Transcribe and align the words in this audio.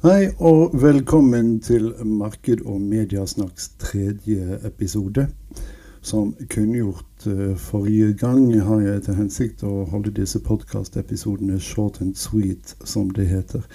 Hei 0.00 0.30
og 0.40 0.70
velkommen 0.80 1.58
til 1.60 1.90
Marked 2.08 2.62
og 2.64 2.80
mediasnakks 2.80 3.66
tredje 3.82 4.56
episode. 4.64 5.26
Som 6.00 6.30
kunngjort 6.54 7.26
uh, 7.26 7.52
forrige 7.60 8.14
gang 8.16 8.46
har 8.64 8.80
jeg 8.80 9.02
til 9.04 9.18
hensikt 9.18 9.60
å 9.68 9.84
holde 9.90 10.14
disse 10.16 10.40
podkastepisodene 10.40 11.58
short 11.60 12.00
and 12.00 12.16
sweet, 12.16 12.72
som 12.80 13.10
det 13.12 13.26
heter. 13.28 13.66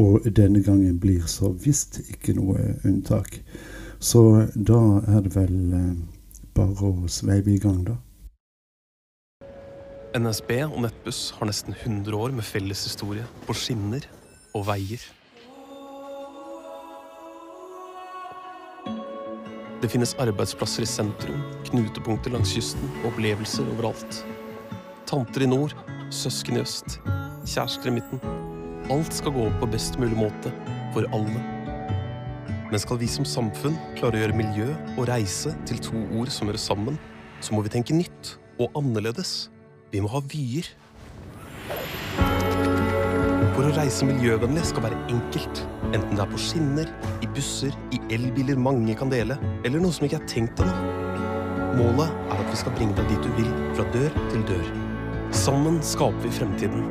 Og 0.00 0.24
denne 0.24 0.62
gangen 0.64 0.96
blir 0.96 1.28
så 1.28 1.52
visst 1.52 2.00
ikke 2.08 2.38
noe 2.40 2.78
unntak. 2.80 3.42
Så 4.00 4.46
da 4.56 4.80
er 5.04 5.28
det 5.28 5.34
vel 5.36 5.76
uh, 5.76 5.92
bare 6.56 6.88
å 6.88 7.12
sveive 7.18 7.52
i 7.52 7.58
gang, 7.60 7.84
da. 7.90 7.98
NSB 10.16 10.56
og 10.70 10.80
Nettbuss 10.88 11.34
har 11.36 11.52
nesten 11.52 11.76
100 11.76 12.16
år 12.16 12.32
med 12.32 12.48
felles 12.48 12.88
historie 12.88 13.28
på 13.44 13.60
skinner 13.60 14.08
og 14.56 14.70
veier. 14.72 15.04
Det 19.76 19.90
finnes 19.92 20.14
arbeidsplasser 20.16 20.86
i 20.86 20.88
sentrum, 20.88 21.42
knutepunkter 21.68 22.32
langs 22.32 22.54
kysten 22.56 22.94
opplevelser 23.04 23.66
overalt. 23.74 24.22
Tanter 25.04 25.44
i 25.44 25.48
nord, 25.50 25.74
søsken 26.08 26.56
i 26.56 26.62
øst, 26.62 26.96
kjærester 27.44 27.90
i 27.90 27.98
midten. 27.98 28.22
Alt 28.90 29.12
skal 29.12 29.34
gå 29.36 29.44
opp 29.50 29.58
på 29.60 29.68
best 29.74 29.98
mulig 30.00 30.16
måte 30.16 30.52
for 30.94 31.04
alle. 31.12 31.42
Men 32.70 32.80
skal 32.80 33.02
vi 33.02 33.10
som 33.10 33.28
samfunn 33.28 33.76
klare 33.98 34.16
å 34.16 34.22
gjøre 34.24 34.38
miljø 34.40 34.70
og 34.96 35.10
reise 35.10 35.52
til 35.68 35.82
to 35.84 36.06
ord 36.16 36.32
som 36.32 36.48
hører 36.48 36.62
sammen, 36.62 36.96
så 37.44 37.52
må 37.52 37.60
vi 37.66 37.74
tenke 37.76 37.94
nytt 37.94 38.32
og 38.56 38.72
annerledes. 38.80 39.50
Vi 39.92 40.00
må 40.00 40.08
ha 40.14 40.24
vyer. 40.24 40.72
For 43.56 43.64
å 43.64 43.72
reise 43.72 44.04
miljøvennlig 44.04 44.66
skal 44.68 44.84
være 44.84 44.96
enkelt. 45.08 45.62
Enten 45.96 46.10
det 46.12 46.20
er 46.20 46.28
på 46.28 46.40
skinner, 46.44 46.90
i 47.24 47.28
busser, 47.32 47.72
i 47.88 47.96
elbiler 48.12 48.58
mange 48.60 48.92
kan 49.00 49.08
dele, 49.08 49.38
eller 49.64 49.80
noe 49.80 49.96
som 49.96 50.04
ikke 50.04 50.18
er 50.18 50.26
tenkt 50.28 50.60
ennå. 50.60 50.74
Målet 51.78 52.12
er 52.28 52.36
at 52.36 52.50
vi 52.52 52.58
skal 52.60 52.76
bringe 52.76 52.92
deg 52.98 53.08
dit 53.14 53.24
du 53.24 53.30
vil, 53.38 53.48
fra 53.78 53.88
dør 53.96 54.12
til 54.28 54.44
dør. 54.52 54.68
Sammen 55.32 55.80
skaper 55.80 56.20
vi 56.26 56.34
fremtiden. 56.36 56.84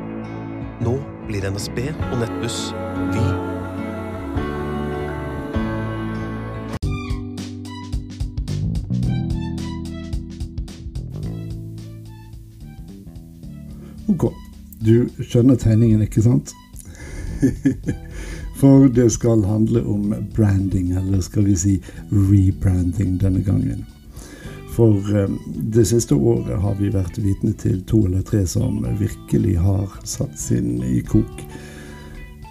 Nå 0.82 0.96
blir 1.30 1.46
NSB 1.46 1.84
og 2.10 2.18
Nettbuss 2.24 2.72
Vy. 3.14 3.22
Ok, 14.10 14.32
du 14.82 14.94
skjønner 15.22 15.54
tegningen, 15.62 16.02
ikke 16.02 16.26
sant? 16.26 16.56
For 18.60 18.88
det 18.88 19.10
skal 19.12 19.44
handle 19.44 19.82
om 19.84 20.14
branding, 20.36 20.90
eller 20.96 21.20
skal 21.20 21.44
vi 21.44 21.56
si 21.56 21.74
rebranding 22.08 23.18
denne 23.20 23.42
gangen. 23.44 23.84
For 24.76 25.16
um, 25.16 25.38
det 25.72 25.86
siste 25.88 26.14
året 26.14 26.60
har 26.60 26.74
vi 26.80 26.90
vært 26.92 27.18
vitne 27.20 27.52
til 27.56 27.82
to 27.88 28.02
eller 28.08 28.24
tre 28.24 28.42
som 28.48 28.82
virkelig 29.00 29.56
har 29.60 29.92
satt 30.04 30.36
sin 30.40 30.82
i 30.84 31.00
kok. 31.04 31.44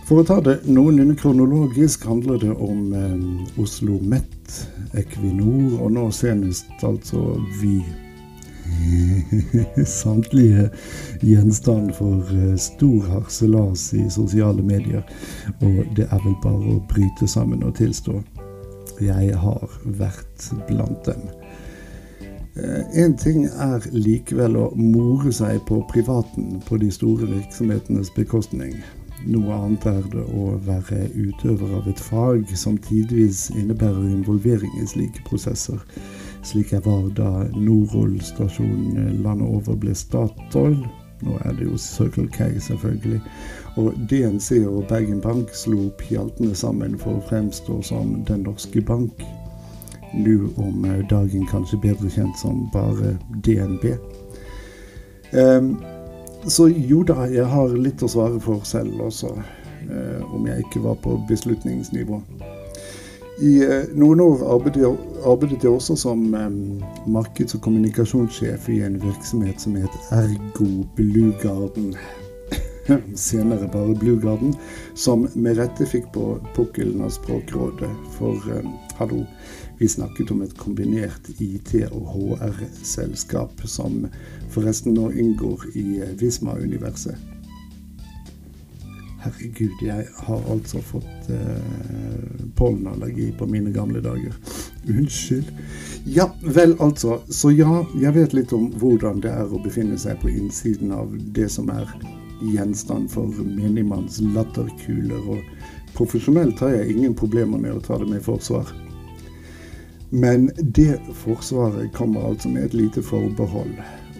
For 0.05 0.21
å 0.21 0.25
ta 0.25 0.39
det 0.45 0.59
noenlunde 0.69 1.17
kronologisk 1.17 2.05
handler 2.05 2.41
det 2.41 2.53
om 2.53 2.93
um, 2.93 3.27
Oslo 3.61 3.97
Met, 4.01 4.65
Equinor 4.97 5.79
og 5.81 5.93
nå 5.97 6.09
senest 6.13 6.85
altså 6.85 7.35
Vy 7.61 7.79
Samtlige 9.85 10.69
gjenstand 11.21 11.93
for 11.93 12.21
eh, 12.33 12.55
stor 12.57 13.07
harselas 13.11 13.93
i 13.93 14.09
sosiale 14.09 14.63
medier. 14.63 15.03
Og 15.61 15.85
det 15.95 16.07
er 16.09 16.21
vel 16.25 16.37
bare 16.43 16.75
å 16.75 16.81
bryte 16.89 17.27
sammen 17.27 17.63
og 17.63 17.75
tilstå. 17.79 18.19
Jeg 19.03 19.35
har 19.37 19.79
vært 19.99 20.49
blant 20.69 21.05
dem. 21.05 21.25
Én 22.55 23.11
eh, 23.11 23.17
ting 23.19 23.45
er 23.45 23.83
likevel 23.91 24.55
å 24.55 24.69
more 24.79 25.33
seg 25.35 25.59
på 25.67 25.81
privaten 25.91 26.61
på 26.67 26.79
de 26.79 26.91
store 26.91 27.27
virksomhetenes 27.27 28.13
bekostning. 28.15 28.77
Noe 29.25 29.57
annet 29.57 29.87
er 29.89 30.03
det 30.13 30.23
å 30.37 30.53
være 30.63 31.07
utøver 31.15 31.79
av 31.79 31.87
et 31.89 31.99
fag 31.99 32.51
som 32.55 32.77
tidvis 32.77 33.49
innebærer 33.55 34.05
involvering 34.11 34.71
i 34.79 34.87
slike 34.87 35.23
prosesser 35.27 35.81
slik 36.45 36.73
jeg 36.73 36.85
var 36.85 37.09
da 37.17 37.31
Norol-stasjonen 37.55 39.23
landet 39.23 39.47
over 39.47 39.75
ble 39.81 39.95
Statoil. 39.97 40.77
Nå 41.25 41.37
er 41.45 41.55
det 41.57 41.65
jo 41.65 41.77
Circle 41.77 42.27
K, 42.27 42.49
selvfølgelig. 42.59 43.21
Og 43.75 43.93
DNC 44.09 44.65
og 44.67 44.85
Bergen 44.89 45.21
Bank 45.21 45.49
slo 45.55 45.89
pjaltene 45.99 46.55
sammen 46.55 46.99
for 46.99 47.17
å 47.17 47.25
fremstå 47.29 47.81
som 47.83 48.21
Den 48.27 48.45
norske 48.47 48.81
bank. 48.81 49.23
Nå 50.15 50.49
om 50.61 50.85
dagen 51.09 51.47
kanskje 51.49 51.81
bedre 51.83 52.11
kjent 52.11 52.39
som 52.39 52.67
bare 52.73 53.17
DNB. 53.43 53.95
Um, 55.33 55.75
så 56.47 56.69
jo 56.69 57.01
da, 57.03 57.25
jeg 57.31 57.45
har 57.49 57.73
litt 57.73 58.03
å 58.05 58.09
svare 58.11 58.39
for 58.39 58.63
selv 58.67 59.01
også, 59.07 59.33
uh, 59.89 60.35
om 60.35 60.45
jeg 60.47 60.63
ikke 60.63 60.83
var 60.85 60.99
på 61.03 61.17
beslutningsnivå. 61.27 62.21
I 63.43 63.55
eh, 63.63 63.89
noen 63.99 64.21
år 64.23 64.43
arbeidet, 64.55 64.85
jeg 65.63 65.71
også 65.71 65.95
som 65.99 66.21
markeds- 67.07 67.57
og 67.57 67.61
kommunikasjonssjef 67.65 68.69
i 68.71 68.79
en 68.85 68.95
virksomhet 69.01 69.59
som 69.61 69.75
het 69.75 69.97
Ergo 70.15 70.85
Blue 70.95 71.33
Garden. 71.43 71.95
Senere 73.27 73.67
bare 73.67 73.95
Blue 73.99 74.21
Garden, 74.21 74.55
som 74.95 75.27
med 75.35 75.59
rette 75.59 75.87
fikk 75.89 76.11
på 76.15 76.37
pukkelen 76.55 77.03
av 77.03 77.11
Språkrådet. 77.17 77.91
For 78.15 78.39
hallo, 79.01 79.25
vi 79.77 79.87
snakket 79.87 80.31
om 80.31 80.41
et 80.41 80.57
kombinert 80.57 81.29
IT- 81.39 81.75
og 81.91 82.07
HR-selskap, 82.13 83.65
som 83.67 84.05
forresten 84.49 84.95
nå 84.95 85.09
inngår 85.11 85.65
i 85.75 85.87
eh, 85.99 86.13
Visma-universet. 86.21 87.19
Herregud, 89.25 89.73
jeg 89.81 90.05
har 90.27 90.47
altså 90.53 90.79
fått 90.85 91.29
eh, 91.33 92.14
pollenallergi 92.55 93.31
på 93.37 93.47
mine 93.49 93.71
gamle 93.71 94.01
dager. 94.01 94.33
Unnskyld. 94.89 95.51
Ja, 96.05 96.29
vel 96.41 96.75
altså. 96.79 97.19
Så 97.29 97.51
ja, 97.51 97.85
jeg 98.01 98.13
vet 98.15 98.33
litt 98.37 98.53
om 98.53 98.69
hvordan 98.79 99.21
det 99.23 99.33
er 99.33 99.49
å 99.49 99.61
befinne 99.63 99.97
seg 99.99 100.19
på 100.21 100.29
innsiden 100.29 100.93
av 100.95 101.11
det 101.35 101.49
som 101.51 101.71
er 101.73 101.89
gjenstand 102.45 103.09
for 103.11 103.31
menigmanns 103.43 104.21
latterkuler. 104.35 105.29
Og 105.35 105.95
profesjonelt 105.97 106.61
har 106.61 106.75
jeg 106.77 106.95
ingen 106.95 107.15
problemer 107.17 107.61
med 107.61 107.75
å 107.77 107.83
ta 107.83 107.99
det 108.01 108.09
med 108.11 108.23
forsvar. 108.25 108.69
Men 110.13 110.51
det 110.57 110.99
forsvaret 111.25 111.93
kommer 111.95 112.29
altså 112.29 112.51
med 112.53 112.69
et 112.69 112.77
lite 112.77 113.01
forbehold 113.03 113.73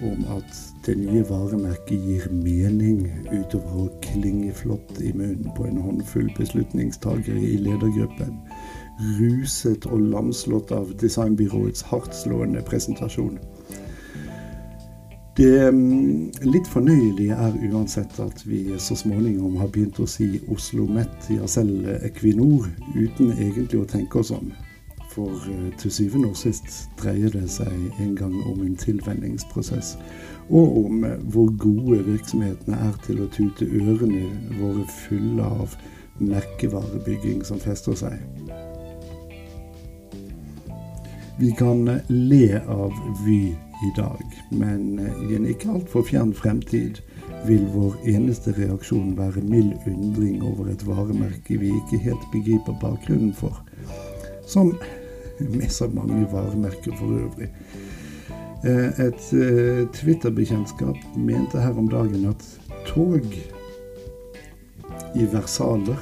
om 0.04 0.26
at 0.36 0.58
det 0.86 0.98
nye 1.00 1.24
varemerket 1.30 2.02
gir 2.08 2.26
mening 2.32 3.06
utover 3.32 3.86
å 3.86 3.92
klinge 4.04 4.54
flott 4.54 5.00
i 5.02 5.14
munnen 5.16 5.52
på 5.58 5.68
en 5.68 5.82
håndfull 5.82 6.30
beslutningstagere 6.38 7.40
i 7.40 7.58
ledergruppen, 7.66 8.38
ruset 9.20 9.88
og 9.90 10.04
lamslått 10.14 10.74
av 10.76 10.92
designbyråets 11.02 11.86
hardtslående 11.92 12.64
presentasjon. 12.68 13.40
Det 15.36 15.68
mm, 15.68 16.30
litt 16.48 16.68
fornøyelige 16.72 17.36
er 17.36 17.58
uansett 17.68 18.20
at 18.24 18.46
vi 18.48 18.62
så 18.80 18.96
småningom 18.96 19.58
har 19.60 19.68
begynt 19.68 20.00
å 20.00 20.08
si 20.08 20.38
Oslo 20.54 20.86
Met, 20.88 21.28
ja 21.28 21.48
selv 21.52 21.90
Equinor, 21.98 22.70
uten 22.96 23.34
egentlig 23.34 23.82
å 23.82 23.90
tenke 23.98 24.22
oss 24.22 24.32
om. 24.32 24.54
For 25.16 25.32
eh, 25.48 25.72
til 25.80 25.92
syvende 25.92 26.28
og 26.28 26.36
sist 26.36 26.90
dreier 27.00 27.32
det 27.32 27.48
seg 27.48 28.00
en 28.04 28.16
gang 28.20 28.34
om 28.50 28.60
en 28.66 28.76
tilvenningsprosess. 28.76 29.94
Og 30.50 30.80
om 30.86 31.06
eh, 31.08 31.22
hvor 31.32 31.54
gode 31.62 32.02
virksomhetene 32.04 32.80
er 32.90 32.98
til 33.06 33.22
å 33.24 33.30
tute 33.32 33.64
ørene 33.64 34.26
våre 34.60 34.84
fulle 35.06 35.46
av 35.62 35.78
merkevarebygging 36.20 37.46
som 37.48 37.62
fester 37.64 37.96
seg. 37.96 38.20
Vi 41.40 41.54
kan 41.56 41.88
eh, 41.94 42.12
le 42.12 42.60
av 42.60 42.92
Vy 43.24 43.56
i 43.86 43.94
dag, 43.96 44.36
men 44.52 45.00
i 45.30 45.36
en 45.36 45.48
ikke 45.48 45.72
altfor 45.78 46.04
fjern 46.08 46.32
fremtid 46.36 47.00
vil 47.48 47.64
vår 47.72 47.96
eneste 48.08 48.52
reaksjon 48.56 49.16
være 49.16 49.44
mild 49.48 49.76
undring 49.88 50.44
over 50.44 50.72
et 50.72 50.84
varemerke 50.88 51.60
vi 51.60 51.72
ikke 51.72 52.04
helt 52.04 52.30
begriper 52.36 52.76
bakgrunnen 52.84 53.34
for. 53.36 53.60
Som 54.48 54.74
med 55.58 55.72
så 55.72 55.88
mange 55.88 56.28
varemerker 56.32 56.96
for 56.98 57.06
øvrig. 57.06 57.50
Eh, 58.66 59.00
et 59.00 59.34
eh, 59.34 59.88
Twitter-bekjentskap 59.94 60.98
mente 61.18 61.60
her 61.62 61.78
om 61.78 61.90
dagen 61.90 62.26
at 62.26 62.46
tog 62.88 63.22
i 65.16 65.26
versaler 65.32 66.00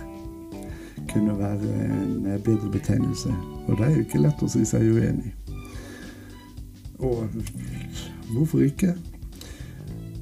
kunne 1.11 1.39
være 1.39 1.73
en 1.85 2.25
eh, 2.25 2.39
bedre 2.43 2.71
betegnelse. 2.71 3.33
Og 3.67 3.77
det 3.77 3.85
er 3.85 3.95
jo 3.95 4.05
ikke 4.05 4.23
lett 4.23 4.43
å 4.43 4.51
si 4.51 4.63
seg 4.65 4.85
uenig. 4.95 5.33
Og 7.03 7.27
hvorfor 8.31 8.63
ikke? 8.63 8.93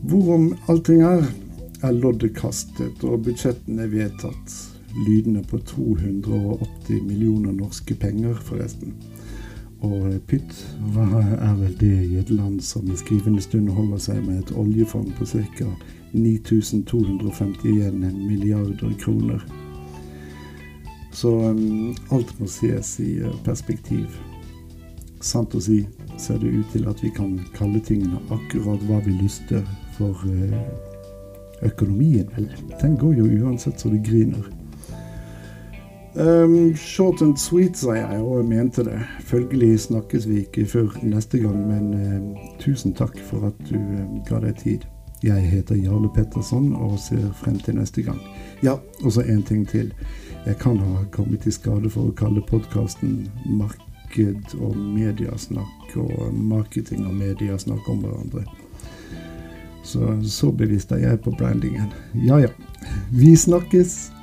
Hvorom 0.02 0.56
allting 0.72 1.04
er, 1.06 1.28
er 1.84 1.94
loddet 1.94 2.34
kastet 2.38 3.04
og 3.06 3.22
budsjettene 3.28 3.86
vedtatt. 3.92 4.71
Lydende 4.96 5.44
på 5.44 5.58
280 5.58 7.02
millioner 7.04 7.52
norske 7.52 7.96
penger, 7.96 8.34
forresten. 8.34 8.94
Og 9.82 10.14
pytt, 10.30 10.54
hva 10.94 11.08
er 11.24 11.56
vel 11.58 11.74
det 11.80 11.96
i 12.06 12.20
et 12.22 12.30
land 12.30 12.62
som 12.62 12.86
i 12.92 12.98
skrivende 13.00 13.42
stund 13.42 13.70
holder 13.74 13.98
seg 14.04 14.22
med 14.26 14.44
et 14.44 14.54
oljefond 14.54 15.14
på 15.18 15.26
ca. 15.26 15.70
9251 16.14 17.98
milliarder 18.28 18.94
kroner. 19.00 19.42
Så 21.14 21.32
um, 21.50 21.96
alt 22.12 22.36
må 22.40 22.48
ses 22.48 23.00
i 23.00 23.20
uh, 23.24 23.34
perspektiv. 23.46 24.06
Sant 25.22 25.56
å 25.56 25.62
si 25.64 25.82
ser 26.22 26.38
det 26.42 26.52
ut 26.54 26.70
til 26.74 26.88
at 26.90 27.02
vi 27.04 27.10
kan 27.16 27.40
kalle 27.56 27.82
tingene 27.86 28.20
akkurat 28.30 28.82
hva 28.86 29.00
vi 29.06 29.16
lyster, 29.18 29.66
for 29.98 30.18
økonomien, 31.62 32.30
vel, 32.36 32.48
den 32.82 32.98
går 32.98 33.20
jo 33.20 33.26
uansett 33.42 33.80
så 33.80 33.90
det 33.90 34.04
griner. 34.06 34.46
Um, 36.16 36.76
short 36.76 37.22
and 37.22 37.38
sweet, 37.38 37.78
sa 37.78 37.94
jeg, 37.96 38.20
og 38.20 38.42
jeg 38.42 38.48
mente 38.50 38.84
det. 38.84 39.00
Følgelig 39.24 39.80
snakkes 39.80 40.28
vi 40.28 40.42
ikke 40.44 40.66
før 40.68 40.98
neste 41.04 41.40
gang, 41.40 41.62
men 41.68 41.94
uh, 41.94 42.50
tusen 42.60 42.94
takk 42.94 43.16
for 43.30 43.48
at 43.48 43.62
du 43.70 43.78
uh, 43.80 44.20
ga 44.28 44.42
deg 44.44 44.60
tid. 44.60 44.84
Jeg 45.24 45.48
heter 45.48 45.80
Jarle 45.80 46.10
Petterson 46.12 46.74
og 46.76 47.00
ser 47.00 47.32
frem 47.40 47.60
til 47.64 47.80
neste 47.80 48.04
gang. 48.04 48.20
Ja, 48.64 48.76
og 49.04 49.12
så 49.16 49.22
en 49.22 49.44
ting 49.44 49.68
til. 49.68 49.94
Jeg 50.46 50.58
kan 50.60 50.78
ha 50.78 51.06
kommet 51.12 51.48
i 51.48 51.56
skade 51.56 51.90
for 51.90 52.10
å 52.10 52.16
kalle 52.18 52.44
podkasten 52.44 53.30
Marked 53.46 54.56
og 54.60 54.76
mediasnakk 54.76 55.96
og 56.02 56.34
marketing 56.34 57.06
og 57.08 57.14
mediasnakk 57.16 57.88
om 57.90 58.02
hverandre. 58.04 58.44
Så 59.84 60.18
så 60.28 60.52
bevisst 60.52 60.92
er 60.92 61.06
jeg 61.06 61.22
på 61.22 61.32
brandingen. 61.38 61.94
Ja 62.28 62.42
ja. 62.42 62.50
Vi 63.12 63.36
snakkes! 63.36 64.21